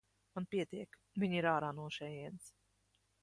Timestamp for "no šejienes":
1.81-2.51